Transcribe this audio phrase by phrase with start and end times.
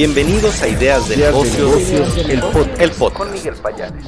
[0.00, 3.18] Bienvenidos a Ideas de Negocios, el, podcast.
[3.18, 4.06] Con Miguel Payares.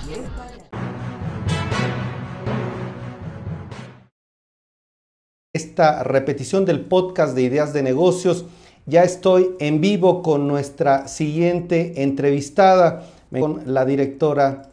[5.53, 8.47] Esta repetición del podcast de Ideas de Negocios,
[8.87, 14.71] ya estoy en vivo con nuestra siguiente entrevistada, con la directora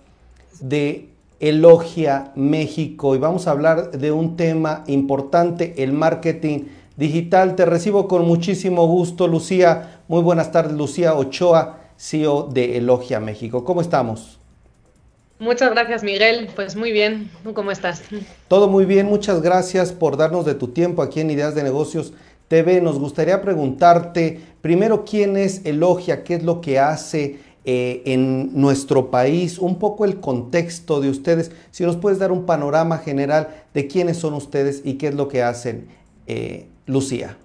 [0.61, 1.09] de
[1.41, 6.59] Elogia México y vamos a hablar de un tema importante, el marketing
[6.95, 7.57] digital.
[7.57, 9.98] Te recibo con muchísimo gusto, Lucía.
[10.09, 13.63] Muy buenas tardes, Lucía Ochoa, CEO de Elogia México.
[13.63, 14.39] ¿Cómo estamos?
[15.37, 16.49] Muchas gracias, Miguel.
[16.55, 17.29] Pues muy bien.
[17.43, 18.01] ¿Tú cómo estás?
[18.47, 19.05] Todo muy bien.
[19.05, 22.11] Muchas gracias por darnos de tu tiempo aquí en Ideas de Negocios
[22.47, 22.81] TV.
[22.81, 29.11] Nos gustaría preguntarte primero quién es Elogia, qué es lo que hace eh, en nuestro
[29.11, 31.51] país, un poco el contexto de ustedes.
[31.69, 35.27] Si nos puedes dar un panorama general de quiénes son ustedes y qué es lo
[35.27, 35.87] que hacen,
[36.25, 37.37] eh, Lucía.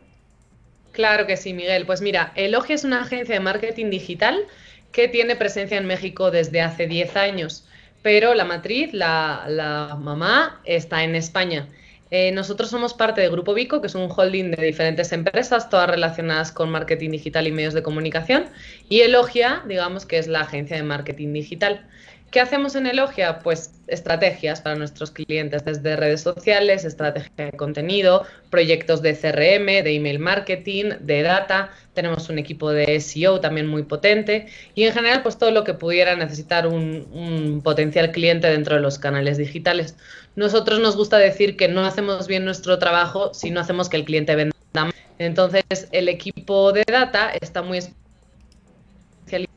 [0.95, 1.87] Claro que sí, Miguel.
[1.87, 4.47] Pues mira, Elogia es una agencia de marketing digital
[4.93, 7.67] que tiene presencia en México desde hace 10 años,
[8.03, 11.69] pero la matriz, la, mamá, está en España.
[12.13, 15.91] Eh, nosotros somos parte del Grupo Vico, que es un holding de diferentes empresas, todas
[15.91, 18.47] relacionadas con marketing digital y medios de comunicación,
[18.89, 21.89] y Elogia, digamos que es la agencia de marketing digital.
[22.35, 23.39] ¿Qué hacemos en Elogia?
[23.39, 29.95] Pues estrategias para nuestros clientes desde redes sociales, estrategia de contenido, proyectos de CRM, de
[29.95, 31.71] email marketing, de data.
[31.93, 35.75] Tenemos un equipo de SEO también muy potente y en general pues todo lo que
[35.75, 39.95] pudiera necesitar un, potencial cliente dentro de los canales digitales.
[40.35, 44.05] Nosotros nos gusta decir que no hacemos bien nuestro trabajo si no hacemos que el
[44.05, 44.93] cliente venda más.
[45.21, 49.55] Entonces el equipo de data está muy especializado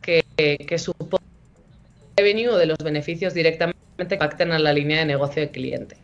[0.00, 0.24] que,
[0.66, 1.21] que supone
[2.16, 5.96] revenue de los beneficios directamente que impacten a la línea de negocio del cliente.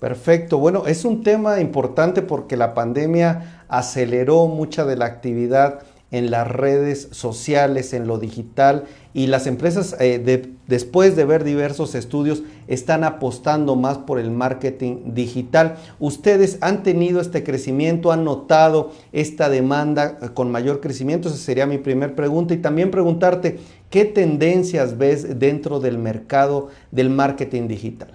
[0.00, 0.58] Perfecto.
[0.58, 6.46] Bueno, es un tema importante porque la pandemia aceleró mucha de la actividad en las
[6.46, 8.84] redes sociales, en lo digital,
[9.14, 15.14] y las empresas, eh, después de ver diversos estudios, están apostando más por el marketing
[15.14, 15.76] digital.
[16.00, 21.28] ¿Ustedes han tenido este crecimiento, han notado esta demanda eh, con mayor crecimiento?
[21.28, 22.54] Esa sería mi primer pregunta.
[22.54, 28.08] Y también preguntarte, ¿qué tendencias ves dentro del mercado del marketing digital?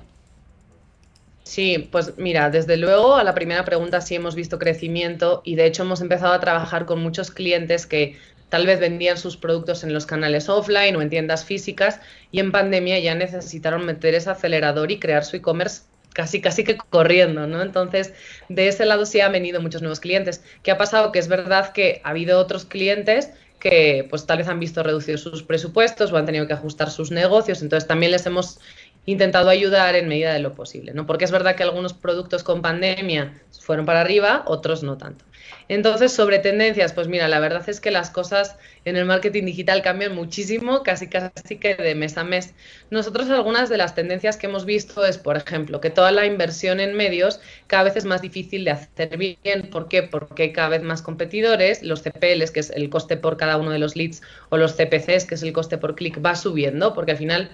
[1.44, 5.66] Sí, pues mira, desde luego a la primera pregunta sí hemos visto crecimiento y de
[5.66, 8.18] hecho hemos empezado a trabajar con muchos clientes que
[8.50, 12.00] tal vez vendían sus productos en los canales offline o en tiendas físicas
[12.32, 15.84] y en pandemia ya necesitaron meter ese acelerador y crear su e-commerce
[16.14, 17.62] casi casi que corriendo, ¿no?
[17.62, 18.14] Entonces,
[18.50, 20.44] de ese lado sí han venido muchos nuevos clientes.
[20.64, 21.12] ¿Qué ha pasado?
[21.12, 25.22] Que es verdad que ha habido otros clientes que pues tal vez han visto reducidos
[25.22, 28.60] sus presupuestos o han tenido que ajustar sus negocios, entonces también les hemos
[29.06, 31.06] intentado ayudar en medida de lo posible, ¿no?
[31.06, 35.26] Porque es verdad que algunos productos con pandemia fueron para arriba, otros no tanto.
[35.70, 39.84] Entonces, sobre tendencias, pues mira, la verdad es que las cosas en el marketing digital
[39.84, 42.56] cambian muchísimo, casi casi que de mes a mes.
[42.90, 46.80] Nosotros algunas de las tendencias que hemos visto es, por ejemplo, que toda la inversión
[46.80, 49.70] en medios cada vez es más difícil de hacer bien.
[49.72, 50.02] ¿Por qué?
[50.02, 53.70] Porque hay cada vez más competidores, los CPLs, que es el coste por cada uno
[53.70, 57.12] de los leads, o los CPCs, que es el coste por clic, va subiendo, porque
[57.12, 57.52] al final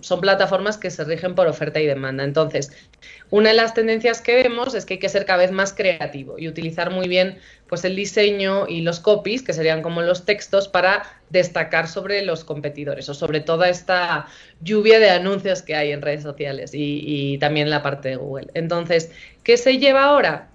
[0.00, 2.24] son plataformas que se rigen por oferta y demanda.
[2.24, 2.72] Entonces,
[3.28, 6.38] una de las tendencias que vemos es que hay que ser cada vez más creativo
[6.38, 10.68] y utilizar muy bien pues el diseño y los copies, que serían como los textos,
[10.68, 14.26] para destacar sobre los competidores o sobre toda esta
[14.60, 18.48] lluvia de anuncios que hay en redes sociales y, también la parte de Google.
[18.52, 19.10] Entonces,
[19.42, 20.48] ¿qué se lleva ahora?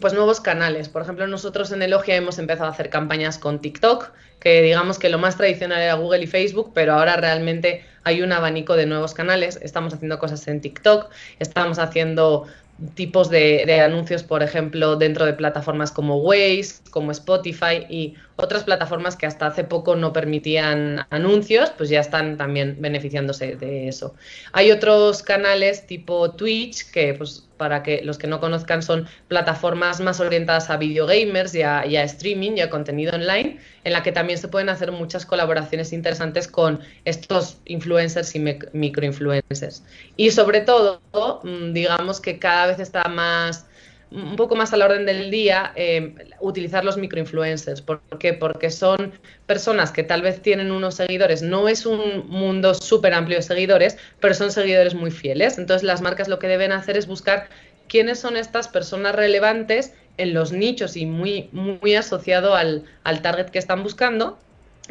[0.00, 0.88] pues nuevos canales.
[0.88, 4.10] Por ejemplo, nosotros en Elogia hemos empezado a hacer campañas con TikTok,
[4.42, 8.32] que digamos que lo más tradicional era Google y Facebook, pero ahora realmente hay un
[8.32, 9.60] abanico de nuevos canales.
[9.62, 12.46] Estamos haciendo cosas en TikTok, estamos haciendo
[12.94, 19.14] tipos de, anuncios, por ejemplo, dentro de plataformas como Waze, como Spotify y otras plataformas
[19.14, 24.14] que hasta hace poco no permitían anuncios, pues ya están también beneficiándose de eso.
[24.52, 30.00] Hay otros canales tipo Twitch que pues para que los que no conozcan son plataformas
[30.00, 34.10] más orientadas a videogamers y y a streaming y a contenido online, en la que
[34.10, 38.40] también se pueden hacer muchas colaboraciones interesantes con estos influencers y
[38.72, 39.82] microinfluencers.
[40.16, 41.00] Y sobre todo,
[41.42, 43.66] mm, digamos que cada vez está más
[44.14, 47.80] un poco más a la orden del día eh, utilizar los microinfluencers.
[47.80, 48.34] ¿Por qué?
[48.34, 49.12] Porque son
[49.46, 53.96] personas que tal vez tienen unos seguidores, no es un mundo súper amplio de seguidores,
[54.20, 55.58] pero son seguidores muy fieles.
[55.58, 57.48] Entonces las marcas lo que deben hacer es buscar
[57.88, 63.46] quiénes son estas personas relevantes en los nichos y muy, muy asociado al, al target
[63.46, 64.38] que están buscando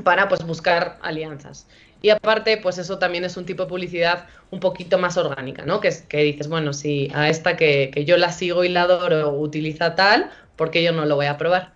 [0.03, 1.68] para pues buscar alianzas.
[2.01, 5.79] Y aparte, pues eso también es un tipo de publicidad un poquito más orgánica, ¿no?
[5.79, 9.95] Que, que dices, bueno, si a esta que, yo la sigo y la adoro utiliza
[9.95, 11.74] tal, ¿por qué yo no lo voy a probar?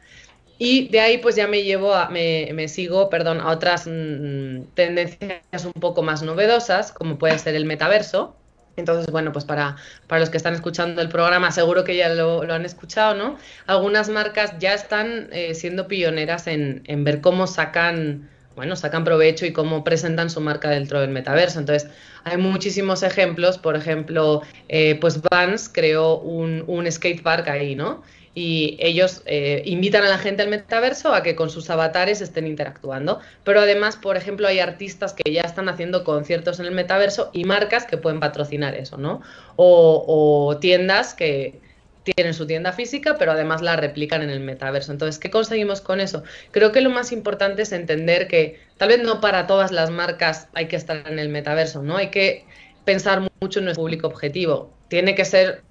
[0.57, 4.63] Y de ahí pues ya me llevo a, me, me sigo, perdón, a otras mm,
[4.73, 8.35] tendencias un poco más novedosas, como puede ser el metaverso.
[8.77, 9.77] Entonces, bueno, pues para,
[10.07, 13.37] para los que están escuchando el programa, seguro que ya lo, lo han escuchado, ¿no?
[13.67, 19.45] Algunas marcas ya están eh, siendo pioneras en, en ver cómo sacan bueno, sacan provecho
[19.45, 21.59] y cómo presentan su marca dentro del metaverso.
[21.59, 21.89] Entonces,
[22.23, 23.57] hay muchísimos ejemplos.
[23.57, 28.01] Por ejemplo, eh, pues Vans creó un, un skatepark ahí, ¿no?
[28.35, 32.45] Y ellos eh, invitan a la gente al metaverso a que con sus avatares estén
[32.45, 33.19] interactuando.
[33.43, 37.45] Pero además, por ejemplo, hay artistas que ya están haciendo conciertos en el metaverso y
[37.45, 39.21] marcas que pueden patrocinar eso, ¿no?
[39.55, 41.59] O, o tiendas que,
[42.05, 44.91] tienen su tienda física, pero además la replican en el metaverso.
[44.91, 46.23] Entonces, ¿qué conseguimos con eso?
[46.51, 50.47] Creo que lo más importante es entender que tal vez no para todas las marcas
[50.53, 51.97] hay que estar en el metaverso, ¿no?
[51.97, 52.45] Hay que
[52.85, 54.71] pensar mucho en nuestro público objetivo.
[54.87, 55.63] Tiene que ser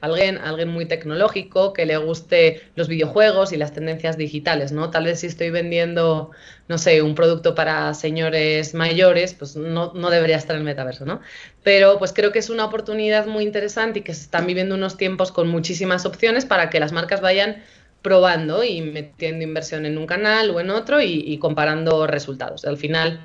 [0.00, 4.90] alguien, alguien muy tecnológico, que le guste los videojuegos y las tendencias digitales, ¿no?
[4.90, 6.30] Tal vez si estoy vendiendo,
[6.68, 11.04] no sé, un producto para señores mayores, pues no, no debería estar en el metaverso,
[11.04, 11.20] ¿no?
[11.62, 14.96] Pero pues creo que es una oportunidad muy interesante y que se están viviendo unos
[14.96, 17.62] tiempos con muchísimas opciones para que las marcas vayan
[18.02, 22.64] probando y metiendo inversión en un canal o en otro y, y comparando resultados.
[22.64, 23.20] Al final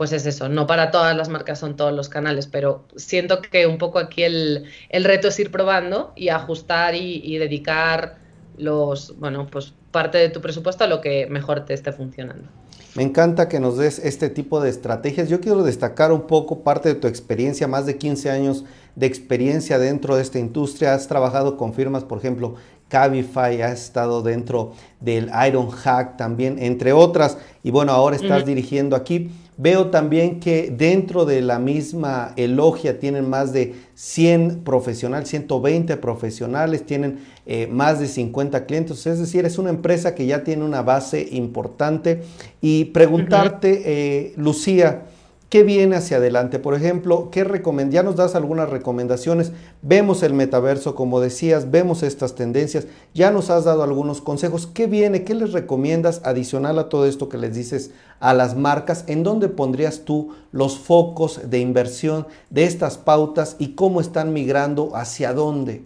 [0.00, 3.66] pues es eso, no para todas las marcas son todos los canales, pero siento que
[3.66, 8.16] un poco aquí el, el reto es ir probando y ajustar y, y, dedicar
[8.56, 12.48] los, bueno, pues parte de tu presupuesto a lo que mejor te esté funcionando.
[12.94, 15.28] Me encanta que nos des este tipo de estrategias.
[15.28, 18.64] Yo quiero destacar un poco parte de tu experiencia, más de 15 años
[18.96, 20.94] de experiencia dentro de esta industria.
[20.94, 22.54] Has trabajado con firmas, por ejemplo,
[22.88, 27.36] Cabify, has estado dentro del Iron Hack también, entre otras.
[27.62, 28.46] Y bueno, ahora estás uh -huh.
[28.46, 29.30] dirigiendo aquí.
[29.62, 36.86] Veo también que dentro de la misma Elogia tienen más de 100 profesionales, 120 profesionales,
[36.86, 40.80] tienen eh, más de 50 clientes, es decir, es una empresa que ya tiene una
[40.80, 42.22] base importante.
[42.62, 45.02] Y preguntarte, eh, Lucía,
[45.50, 46.60] ¿Qué viene hacia adelante?
[46.60, 47.44] Por ejemplo, ¿qué
[47.90, 49.50] ya nos das algunas recomendaciones.
[49.82, 52.86] Vemos el metaverso, como decías, vemos estas tendencias.
[53.14, 54.68] Ya nos has dado algunos consejos.
[54.68, 55.24] ¿Qué viene?
[55.24, 59.02] ¿Qué les recomiendas adicional a todo esto que les dices a las marcas?
[59.08, 64.94] ¿En dónde pondrías tú los focos de inversión de estas pautas y cómo están migrando?
[64.94, 65.82] ¿Hacia dónde?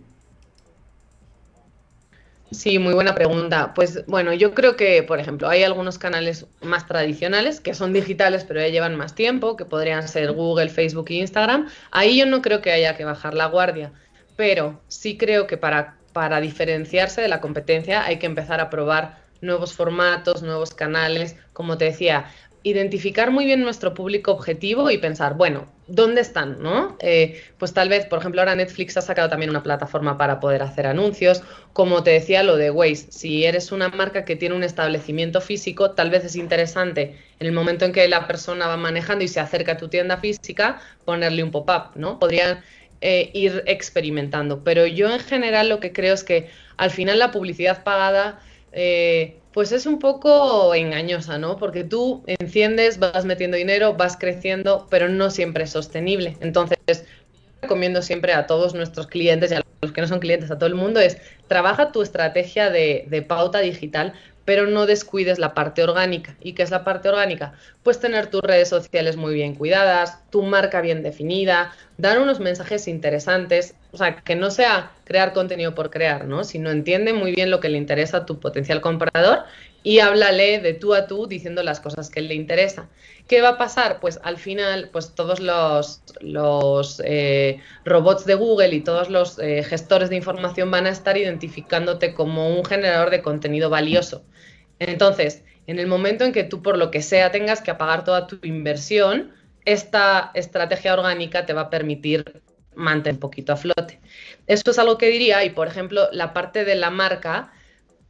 [2.54, 3.74] Sí, muy buena pregunta.
[3.74, 8.44] Pues bueno, yo creo que, por ejemplo, hay algunos canales más tradicionales que son digitales,
[8.44, 11.68] pero ya llevan más tiempo, que podrían ser Google, Facebook e Instagram.
[11.90, 13.92] Ahí yo no creo que haya que bajar la guardia,
[14.36, 19.18] pero sí creo que para, para diferenciarse de la competencia hay que empezar a probar
[19.40, 21.36] nuevos formatos, nuevos canales.
[21.52, 22.26] Como te decía,
[22.64, 26.62] identificar muy bien nuestro público objetivo y pensar, bueno, ¿dónde están?
[26.62, 26.96] ¿no?
[26.98, 30.62] Eh, pues tal vez, por ejemplo, ahora Netflix ha sacado también una plataforma para poder
[30.62, 31.42] hacer anuncios.
[31.74, 35.90] Como te decía, lo de Waze, si eres una marca que tiene un establecimiento físico,
[35.90, 39.40] tal vez es interesante en el momento en que la persona va manejando y se
[39.40, 42.18] acerca a tu tienda física, ponerle un pop-up, ¿no?
[42.18, 42.64] Podrían
[43.02, 44.64] eh, ir experimentando.
[44.64, 48.40] Pero yo en general lo que creo es que al final la publicidad pagada...
[48.72, 51.56] Eh, pues es un poco engañosa, ¿no?
[51.56, 56.36] Porque tú enciendes, vas metiendo dinero, vas creciendo, pero no siempre es sostenible.
[56.40, 57.06] Entonces,
[57.62, 60.66] recomiendo siempre a todos nuestros clientes y a los que no son clientes, a todo
[60.66, 65.82] el mundo, es trabaja tu estrategia de, de pauta digital, pero no descuides la parte
[65.82, 66.36] orgánica.
[66.40, 67.54] ¿Y qué es la parte orgánica?
[67.82, 72.88] Pues tener tus redes sociales muy bien cuidadas, tu marca bien definida, dar unos mensajes
[72.88, 76.44] interesantes, o sea, que no sea crear contenido por crear, ¿no?
[76.44, 79.44] Sino entiende muy bien lo que le interesa a tu potencial comprador
[79.84, 82.88] y háblale de tú a tú diciendo las cosas que le interesa.
[83.28, 84.00] ¿Qué va a pasar?
[84.00, 89.62] Pues al final, pues todos los, los eh, robots de Google y todos los eh,
[89.62, 94.24] gestores de información van a estar identificándote como un generador de contenido valioso.
[94.78, 98.26] Entonces, en el momento en que tú, por lo que sea, tengas que apagar toda
[98.26, 99.32] tu inversión,
[99.66, 102.42] esta estrategia orgánica te va a permitir
[102.74, 104.00] mantener un poquito a flote.
[104.46, 107.52] Esto es algo que diría, y por ejemplo, la parte de la marca,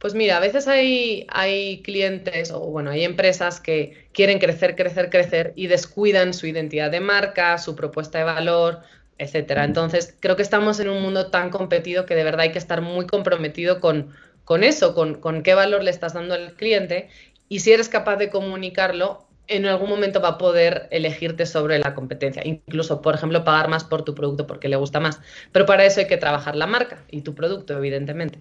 [0.05, 5.09] pues mira, a veces hay, hay clientes o bueno, hay empresas que quieren crecer, crecer,
[5.09, 8.81] crecer y descuidan su identidad de marca, su propuesta de valor,
[9.17, 9.63] etcétera.
[9.63, 12.81] Entonces, creo que estamos en un mundo tan competido que de verdad hay que estar
[12.81, 17.09] muy comprometido con, con eso, con, con qué valor le estás dando al cliente
[17.49, 21.95] y si eres capaz de comunicarlo, en algún momento va a poder elegirte sobre la
[21.95, 25.19] competencia, incluso, por ejemplo, pagar más por tu producto porque le gusta más.
[25.51, 28.37] Pero para eso hay que trabajar la marca y tu producto, evidentemente.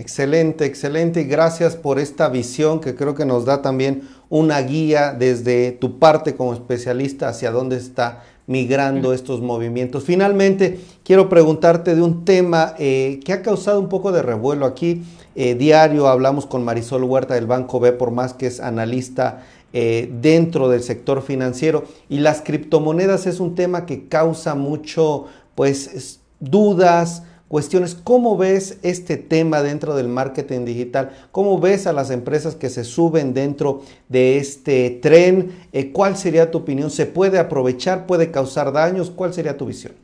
[0.00, 5.12] Excelente, excelente y gracias por esta visión que creo que nos da también una guía
[5.12, 10.04] desde tu parte como especialista hacia dónde está migrando estos movimientos.
[10.04, 15.02] Finalmente, quiero preguntarte de un tema eh, que ha causado un poco de revuelo aquí.
[15.34, 19.42] Eh, diario hablamos con Marisol Huerta del Banco B, por más que es analista
[19.74, 26.20] eh, dentro del sector financiero y las criptomonedas es un tema que causa mucho pues
[26.40, 27.96] dudas, cuestiones.
[27.96, 31.10] ¿Cómo ves este tema dentro del marketing digital?
[31.32, 35.66] ¿Cómo ves a las empresas que se suben dentro de este tren?
[35.72, 36.92] Eh, ¿Cuál sería tu opinión?
[36.92, 38.06] ¿Se puede aprovechar?
[38.06, 39.10] ¿Puede causar daños?
[39.10, 39.94] ¿Cuál sería tu visión?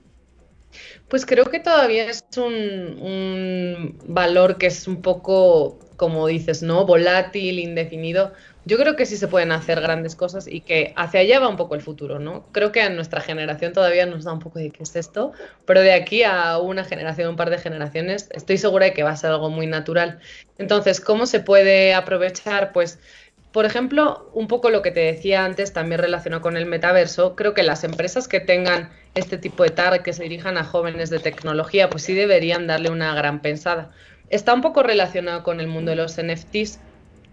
[1.07, 6.85] Pues creo que todavía es un, valor que es un poco, como dices, ¿no?
[6.85, 8.33] Volátil, indefinido.
[8.67, 11.57] Yo creo que sí se pueden hacer grandes cosas y que hacia allá va un
[11.57, 12.47] poco el futuro, ¿no?
[12.51, 15.33] Creo que a nuestra generación todavía nos da un poco de qué es esto,
[15.65, 19.11] pero de aquí a una generación, un par de generaciones, estoy segura de que va
[19.11, 20.19] a ser algo muy natural.
[20.59, 22.73] Entonces, ¿cómo se puede aprovechar?
[22.73, 22.99] Pues
[23.57, 27.55] por ejemplo, un poco lo que te decía antes, también relacionado con el metaverso, creo
[27.55, 31.21] que las empresas que tengan este tipo de target, que se dirijan a jóvenes de
[31.21, 33.93] tecnología, pues sí deberían darle una gran pensada.
[34.29, 36.81] Está un poco relacionado con el mundo de los NFTs.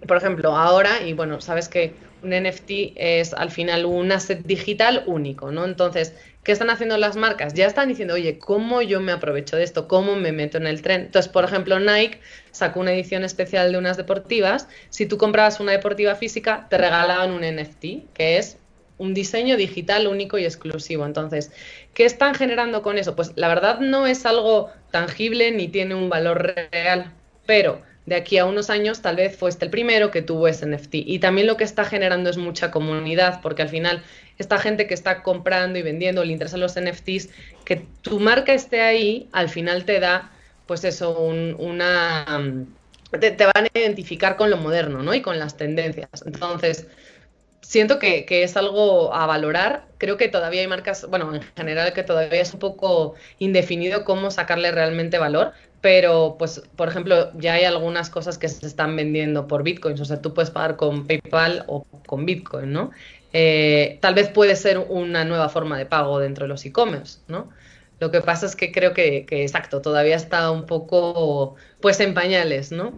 [0.08, 1.94] Por ejemplo, ahora, y bueno, sabes que
[2.24, 5.66] un NFT es al final un asset digital único, ¿no?
[5.66, 7.54] Entonces, ¿qué están haciendo las marcas?
[7.54, 9.88] Ya están diciendo, oye, ¿cómo yo me aprovecho de esto?
[9.88, 11.02] ¿Cómo me meto en el tren?
[11.02, 12.20] Entonces, por ejemplo, Nike
[12.52, 14.68] sacó una edición especial de unas deportivas.
[14.90, 18.58] Si tú comprabas una deportiva física, te regalaban un NFT, que es
[18.98, 21.06] un diseño digital único y exclusivo.
[21.06, 21.52] Entonces,
[21.94, 23.16] ¿qué están generando con eso?
[23.16, 27.12] Pues la verdad no es algo tangible ni tiene un valor real,
[27.46, 30.96] pero de aquí a unos años tal vez fuiste el primero que tuvo ese NFT.
[30.96, 34.04] Y también lo que está generando es mucha comunidad, porque al final
[34.38, 37.30] esta gente que está comprando y vendiendo, le interesan los NFTs,
[37.66, 40.32] que tu marca esté ahí, al final te da,
[40.68, 42.26] pues eso, una...
[43.20, 45.14] Te, te, van a identificar con lo moderno, ¿no?
[45.14, 46.10] Y con las tendencias.
[46.26, 46.88] Entonces,
[47.62, 49.86] siento que, que, es algo a valorar.
[50.00, 54.32] Creo que todavía hay marcas, bueno, en general que todavía es un poco indefinido cómo
[54.32, 55.54] sacarle realmente valor,
[55.84, 60.06] pero pues, por ejemplo, ya hay algunas cosas que se están vendiendo por bitcoins, o
[60.06, 62.92] sea, tú puedes pagar con PayPal o con bitcoin, ¿no?
[63.34, 67.50] Eh, tal vez puede ser una nueva forma de pago dentro de los e-commerce, ¿no?
[68.00, 72.14] Lo que pasa es que creo que, que, exacto, todavía está un poco, pues, en
[72.14, 72.94] pañales, ¿no?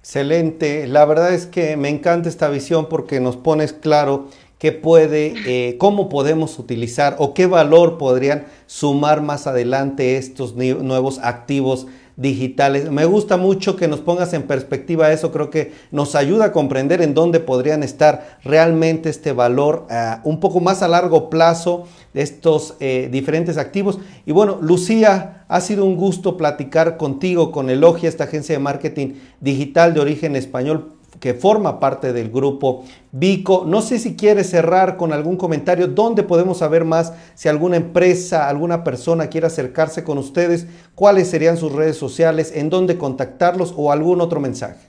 [0.00, 4.30] Excelente, la verdad es que me encanta esta visión porque nos pones claro
[4.62, 11.18] qué puede, eh, cómo podemos utilizar o qué valor podrían sumar más adelante estos nuevos
[11.18, 12.88] activos digitales.
[12.88, 17.02] Me gusta mucho que nos pongas en perspectiva eso, creo que nos ayuda a comprender
[17.02, 22.22] en dónde podrían estar realmente este valor uh, un poco más a largo plazo de
[22.22, 23.98] estos eh, diferentes activos.
[24.26, 29.14] Y bueno, Lucía, ha sido un gusto platicar contigo, con Elogia, esta agencia de marketing
[29.40, 30.92] digital de origen español
[31.22, 33.62] que forma parte del grupo Vico.
[33.64, 38.48] No sé si quieres cerrar con algún comentario, dónde podemos saber más, si alguna empresa,
[38.48, 43.92] alguna persona quiere acercarse con ustedes, cuáles serían sus redes sociales, en dónde contactarlos o
[43.92, 44.88] algún otro mensaje.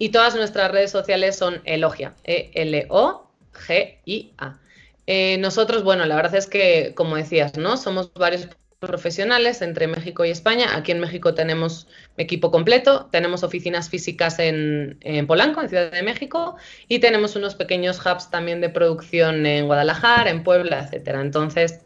[0.00, 3.28] y todas nuestras redes sociales son Elogia, E-L-O-G-I-A.
[5.06, 7.76] Eh, nosotros, bueno, la verdad es que, como decías, ¿no?
[7.76, 10.74] Somos varios profesionales entre México y España.
[10.74, 16.02] Aquí en México tenemos equipo completo, tenemos oficinas físicas en, en, Polanco, en Ciudad de
[16.02, 16.56] México,
[16.88, 21.20] y tenemos unos pequeños hubs también de producción en Guadalajara, en Puebla, etcétera.
[21.20, 21.80] Entonces,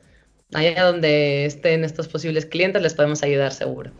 [0.53, 3.91] allá donde estén estos posibles clientes les podemos ayudar seguro.